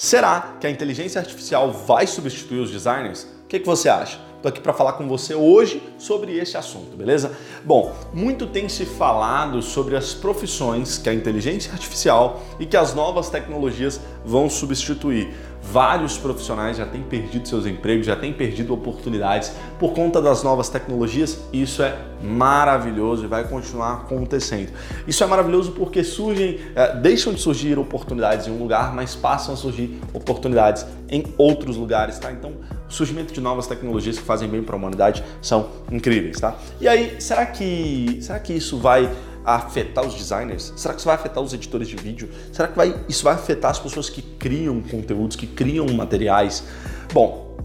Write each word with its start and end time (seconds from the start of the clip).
Será 0.00 0.54
que 0.60 0.66
a 0.68 0.70
inteligência 0.70 1.20
artificial 1.20 1.72
vai 1.72 2.06
substituir 2.06 2.60
os 2.60 2.70
designers? 2.70 3.24
O 3.24 3.48
que, 3.48 3.58
que 3.58 3.66
você 3.66 3.88
acha? 3.88 4.20
Estou 4.38 4.50
aqui 4.50 4.60
para 4.60 4.72
falar 4.72 4.92
com 4.92 5.08
você 5.08 5.34
hoje 5.34 5.82
sobre 5.98 6.38
esse 6.38 6.56
assunto, 6.56 6.96
beleza? 6.96 7.32
Bom, 7.64 7.92
muito 8.14 8.46
tem 8.46 8.68
se 8.68 8.86
falado 8.86 9.60
sobre 9.60 9.96
as 9.96 10.14
profissões 10.14 10.96
que 10.96 11.08
a 11.08 11.12
inteligência 11.12 11.72
artificial 11.72 12.40
e 12.60 12.64
que 12.64 12.76
as 12.76 12.94
novas 12.94 13.28
tecnologias 13.30 14.00
vão 14.24 14.48
substituir. 14.48 15.34
Vários 15.60 16.16
profissionais 16.16 16.76
já 16.76 16.86
têm 16.86 17.02
perdido 17.02 17.48
seus 17.48 17.66
empregos, 17.66 18.06
já 18.06 18.14
têm 18.14 18.32
perdido 18.32 18.72
oportunidades 18.72 19.50
por 19.76 19.92
conta 19.92 20.22
das 20.22 20.44
novas 20.44 20.68
tecnologias. 20.68 21.40
Isso 21.52 21.82
é 21.82 21.98
maravilhoso 22.22 23.24
e 23.24 23.26
vai 23.26 23.42
continuar 23.42 23.94
acontecendo. 23.94 24.70
Isso 25.04 25.24
é 25.24 25.26
maravilhoso 25.26 25.72
porque 25.72 26.04
surgem, 26.04 26.60
é, 26.76 26.94
deixam 26.94 27.32
de 27.32 27.40
surgir 27.40 27.76
oportunidades 27.76 28.46
em 28.46 28.52
um 28.52 28.58
lugar, 28.58 28.94
mas 28.94 29.16
passam 29.16 29.52
a 29.54 29.56
surgir 29.56 30.00
oportunidades 30.14 30.86
em 31.08 31.24
outros 31.36 31.76
lugares, 31.76 32.20
tá? 32.20 32.30
Então, 32.30 32.52
o 32.88 32.92
surgimento 32.92 33.32
de 33.32 33.40
novas 33.40 33.66
tecnologias 33.66 34.18
que 34.18 34.24
fazem 34.24 34.48
bem 34.48 34.62
para 34.62 34.74
a 34.74 34.78
humanidade 34.78 35.22
são 35.42 35.68
incríveis, 35.90 36.40
tá? 36.40 36.56
E 36.80 36.88
aí, 36.88 37.20
será 37.20 37.44
que, 37.46 38.18
será 38.20 38.38
que 38.38 38.52
isso 38.52 38.78
vai 38.78 39.10
afetar 39.44 40.06
os 40.06 40.14
designers? 40.14 40.72
Será 40.76 40.94
que 40.94 41.00
isso 41.00 41.06
vai 41.06 41.14
afetar 41.14 41.42
os 41.42 41.52
editores 41.52 41.88
de 41.88 41.96
vídeo? 41.96 42.28
Será 42.52 42.68
que 42.68 42.76
vai, 42.76 42.94
isso 43.08 43.24
vai 43.24 43.34
afetar 43.34 43.70
as 43.70 43.78
pessoas 43.78 44.10
que 44.10 44.22
criam 44.22 44.80
conteúdos, 44.80 45.36
que 45.36 45.46
criam 45.46 45.86
materiais? 45.88 46.64
Bom, 47.12 47.56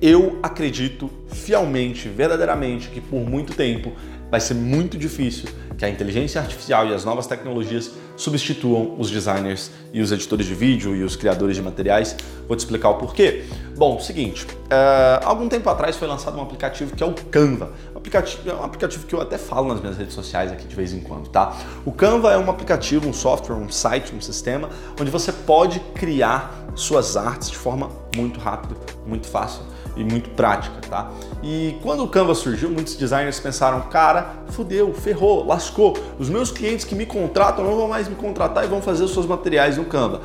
eu 0.00 0.38
acredito 0.42 1.10
fielmente, 1.28 2.08
verdadeiramente, 2.08 2.88
que 2.88 3.00
por 3.00 3.20
muito 3.20 3.54
tempo 3.54 3.92
vai 4.30 4.40
ser 4.40 4.54
muito 4.54 4.98
difícil 4.98 5.48
que 5.76 5.84
a 5.84 5.88
inteligência 5.88 6.40
artificial 6.40 6.86
e 6.86 6.94
as 6.94 7.04
novas 7.04 7.26
tecnologias 7.26 7.92
substituam 8.16 8.94
os 8.98 9.10
designers 9.10 9.70
e 9.92 10.00
os 10.00 10.12
editores 10.12 10.46
de 10.46 10.54
vídeo 10.54 10.94
e 10.94 11.02
os 11.02 11.16
criadores 11.16 11.56
de 11.56 11.62
materiais. 11.62 12.16
Vou 12.46 12.56
te 12.56 12.60
explicar 12.60 12.90
o 12.90 12.94
porquê. 12.94 13.44
Bom, 13.76 14.00
seguinte, 14.00 14.44
uh, 14.44 15.24
algum 15.24 15.48
tempo 15.48 15.68
atrás 15.68 15.96
foi 15.96 16.08
lançado 16.08 16.38
um 16.38 16.42
aplicativo 16.42 16.96
que 16.96 17.02
é 17.02 17.06
o 17.06 17.12
Canva. 17.12 17.72
Aplicativo, 17.94 18.48
é 18.48 18.54
um 18.54 18.64
aplicativo 18.64 19.06
que 19.06 19.14
eu 19.14 19.20
até 19.20 19.36
falo 19.36 19.68
nas 19.68 19.80
minhas 19.80 19.96
redes 19.96 20.14
sociais 20.14 20.50
aqui 20.50 20.66
de 20.66 20.74
vez 20.74 20.92
em 20.92 21.00
quando, 21.00 21.28
tá? 21.28 21.56
O 21.84 21.92
Canva 21.92 22.32
é 22.32 22.38
um 22.38 22.48
aplicativo, 22.48 23.08
um 23.08 23.12
software, 23.12 23.56
um 23.56 23.70
site, 23.70 24.14
um 24.14 24.20
sistema 24.20 24.70
onde 25.00 25.10
você 25.10 25.32
pode 25.32 25.80
criar 25.94 26.65
suas 26.76 27.16
artes 27.16 27.50
de 27.50 27.56
forma 27.56 27.90
muito 28.14 28.38
rápida, 28.38 28.76
muito 29.04 29.26
fácil 29.26 29.62
e 29.96 30.04
muito 30.04 30.30
prática, 30.30 30.76
tá? 30.88 31.10
E 31.42 31.76
quando 31.82 32.04
o 32.04 32.08
Canva 32.08 32.34
surgiu, 32.34 32.70
muitos 32.70 32.94
designers 32.94 33.40
pensaram, 33.40 33.80
cara, 33.88 34.36
fudeu, 34.50 34.92
ferrou, 34.92 35.44
lascou. 35.44 35.96
Os 36.18 36.28
meus 36.28 36.50
clientes 36.50 36.84
que 36.84 36.94
me 36.94 37.06
contratam 37.06 37.64
não 37.64 37.74
vão 37.76 37.88
mais 37.88 38.06
me 38.06 38.14
contratar 38.14 38.64
e 38.64 38.68
vão 38.68 38.82
fazer 38.82 39.04
os 39.04 39.12
seus 39.12 39.26
materiais 39.26 39.78
no 39.78 39.86
Canva. 39.86 40.20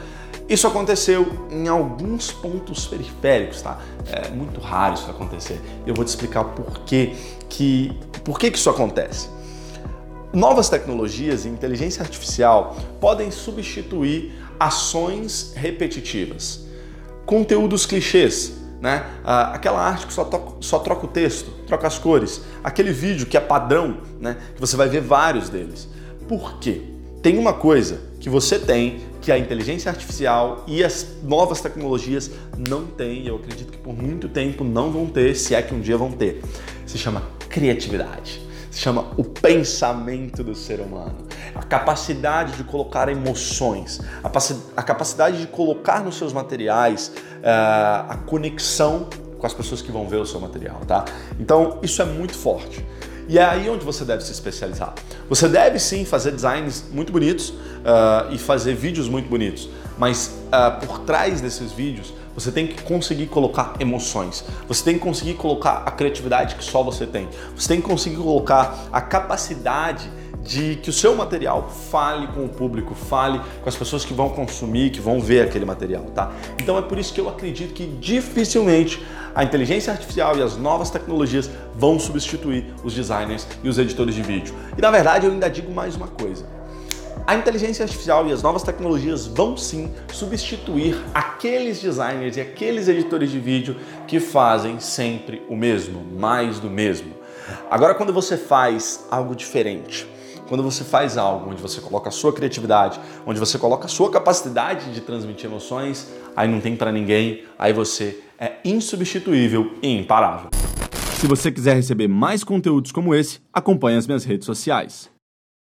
Isso 0.49 0.67
aconteceu 0.67 1.47
em 1.49 1.69
alguns 1.69 2.31
pontos 2.31 2.85
periféricos, 2.85 3.61
tá? 3.61 3.79
É 4.11 4.29
muito 4.29 4.59
raro 4.59 4.95
isso 4.95 5.09
acontecer. 5.09 5.61
Eu 5.87 5.93
vou 5.93 6.03
te 6.03 6.09
explicar 6.09 6.43
por 6.43 6.79
que, 6.79 7.15
que, 7.47 7.97
por 8.25 8.37
que, 8.37 8.51
que 8.51 8.57
isso 8.57 8.69
acontece. 8.69 9.29
Novas 10.33 10.69
tecnologias 10.69 11.43
e 11.43 11.49
inteligência 11.49 12.01
artificial 12.01 12.77
podem 13.01 13.29
substituir 13.31 14.31
ações 14.57 15.51
repetitivas, 15.57 16.65
conteúdos 17.25 17.85
clichês, 17.85 18.53
né? 18.79 19.05
Ah, 19.25 19.53
aquela 19.53 19.81
arte 19.81 20.07
que 20.07 20.13
só, 20.13 20.57
só 20.61 20.79
troca 20.79 21.05
o 21.05 21.09
texto, 21.09 21.51
troca 21.67 21.85
as 21.85 21.99
cores, 21.99 22.41
aquele 22.63 22.93
vídeo 22.93 23.25
que 23.25 23.35
é 23.35 23.41
padrão, 23.41 23.97
né? 24.21 24.37
que 24.55 24.61
você 24.61 24.77
vai 24.77 24.87
ver 24.87 25.01
vários 25.01 25.49
deles. 25.49 25.89
Por 26.29 26.59
quê? 26.59 26.81
Tem 27.21 27.37
uma 27.37 27.53
coisa 27.53 27.99
que 28.21 28.29
você 28.29 28.57
tem 28.57 29.01
que 29.21 29.33
a 29.33 29.37
inteligência 29.37 29.91
artificial 29.91 30.63
e 30.65 30.81
as 30.81 31.07
novas 31.23 31.59
tecnologias 31.59 32.31
não 32.57 32.85
têm, 32.85 33.27
eu 33.27 33.35
acredito 33.35 33.69
que 33.69 33.77
por 33.77 33.93
muito 33.93 34.29
tempo 34.29 34.63
não 34.63 34.91
vão 34.91 35.07
ter, 35.07 35.35
se 35.35 35.53
é 35.53 35.61
que 35.61 35.75
um 35.75 35.81
dia 35.81 35.97
vão 35.97 36.11
ter. 36.11 36.41
Se 36.85 36.97
chama 36.97 37.21
criatividade 37.49 38.50
se 38.71 38.79
chama 38.79 39.11
o 39.17 39.23
pensamento 39.23 40.43
do 40.43 40.55
ser 40.55 40.79
humano. 40.79 41.27
A 41.53 41.61
capacidade 41.61 42.53
de 42.53 42.63
colocar 42.63 43.09
emoções, 43.09 43.99
a 44.75 44.81
capacidade 44.81 45.39
de 45.39 45.47
colocar 45.47 46.01
nos 46.01 46.17
seus 46.17 46.31
materiais 46.31 47.11
uh, 47.39 48.09
a 48.09 48.17
conexão 48.25 49.07
com 49.37 49.45
as 49.45 49.53
pessoas 49.53 49.81
que 49.81 49.91
vão 49.91 50.07
ver 50.07 50.17
o 50.17 50.25
seu 50.25 50.39
material, 50.39 50.79
tá? 50.87 51.03
Então, 51.39 51.79
isso 51.81 52.01
é 52.01 52.05
muito 52.05 52.33
forte. 52.33 52.85
E 53.31 53.39
é 53.39 53.45
aí 53.45 53.69
onde 53.69 53.85
você 53.85 54.03
deve 54.03 54.25
se 54.25 54.31
especializar. 54.33 54.93
Você 55.29 55.47
deve 55.47 55.79
sim 55.79 56.03
fazer 56.03 56.31
designs 56.31 56.83
muito 56.91 57.13
bonitos 57.13 57.51
uh, 57.51 58.29
e 58.29 58.37
fazer 58.37 58.73
vídeos 58.73 59.07
muito 59.07 59.29
bonitos, 59.29 59.69
mas 59.97 60.35
uh, 60.47 60.85
por 60.85 60.99
trás 60.99 61.39
desses 61.39 61.71
vídeos 61.71 62.13
você 62.35 62.51
tem 62.51 62.67
que 62.67 62.81
conseguir 62.81 63.27
colocar 63.27 63.75
emoções. 63.79 64.43
Você 64.67 64.83
tem 64.83 64.95
que 64.95 64.99
conseguir 64.99 65.35
colocar 65.35 65.83
a 65.85 65.91
criatividade 65.91 66.55
que 66.55 66.63
só 66.65 66.83
você 66.83 67.07
tem. 67.07 67.29
Você 67.55 67.69
tem 67.69 67.79
que 67.79 67.87
conseguir 67.87 68.17
colocar 68.17 68.89
a 68.91 68.99
capacidade 68.99 70.11
de 70.43 70.75
que 70.75 70.89
o 70.89 70.93
seu 70.93 71.15
material 71.15 71.69
fale 71.69 72.27
com 72.27 72.45
o 72.45 72.49
público, 72.49 72.95
fale 72.95 73.39
com 73.61 73.69
as 73.69 73.75
pessoas 73.75 74.03
que 74.03 74.13
vão 74.13 74.29
consumir, 74.29 74.89
que 74.89 74.99
vão 74.99 75.19
ver 75.19 75.41
aquele 75.41 75.65
material, 75.65 76.05
tá? 76.15 76.31
Então 76.61 76.77
é 76.77 76.81
por 76.81 76.97
isso 76.97 77.13
que 77.13 77.21
eu 77.21 77.29
acredito 77.29 77.73
que 77.73 77.85
dificilmente 77.85 79.01
a 79.33 79.43
inteligência 79.43 79.93
artificial 79.93 80.37
e 80.37 80.41
as 80.41 80.57
novas 80.57 80.89
tecnologias 80.89 81.49
vão 81.75 81.99
substituir 81.99 82.73
os 82.83 82.93
designers 82.93 83.47
e 83.63 83.69
os 83.69 83.77
editores 83.77 84.15
de 84.15 84.21
vídeo. 84.21 84.53
E 84.77 84.81
na 84.81 84.91
verdade 84.91 85.25
eu 85.25 85.31
ainda 85.31 85.49
digo 85.49 85.71
mais 85.71 85.95
uma 85.95 86.07
coisa. 86.07 86.45
A 87.25 87.35
inteligência 87.35 87.83
artificial 87.83 88.27
e 88.27 88.31
as 88.31 88.41
novas 88.41 88.63
tecnologias 88.63 89.27
vão 89.27 89.55
sim 89.55 89.93
substituir 90.11 90.97
aqueles 91.13 91.79
designers 91.79 92.35
e 92.35 92.41
aqueles 92.41 92.87
editores 92.87 93.29
de 93.29 93.39
vídeo 93.39 93.77
que 94.07 94.19
fazem 94.19 94.79
sempre 94.79 95.41
o 95.47 95.55
mesmo, 95.55 96.03
mais 96.19 96.59
do 96.59 96.69
mesmo. 96.69 97.13
Agora, 97.69 97.93
quando 97.93 98.11
você 98.11 98.37
faz 98.37 99.05
algo 99.09 99.35
diferente, 99.35 100.07
quando 100.51 100.63
você 100.63 100.83
faz 100.83 101.17
algo 101.17 101.49
onde 101.49 101.61
você 101.61 101.79
coloca 101.79 102.09
a 102.09 102.11
sua 102.11 102.33
criatividade, 102.33 102.99
onde 103.25 103.39
você 103.39 103.57
coloca 103.57 103.85
a 103.85 103.87
sua 103.87 104.11
capacidade 104.11 104.93
de 104.93 104.99
transmitir 104.99 105.45
emoções, 105.45 106.11
aí 106.35 106.45
não 106.45 106.59
tem 106.59 106.75
para 106.75 106.91
ninguém, 106.91 107.45
aí 107.57 107.71
você 107.71 108.21
é 108.37 108.55
insubstituível 108.65 109.75
e 109.81 109.87
imparável. 109.97 110.49
Se 111.13 111.25
você 111.25 111.53
quiser 111.53 111.77
receber 111.77 112.09
mais 112.09 112.43
conteúdos 112.43 112.91
como 112.91 113.15
esse, 113.15 113.39
acompanhe 113.53 113.97
as 113.97 114.05
minhas 114.05 114.25
redes 114.25 114.45
sociais. 114.45 115.09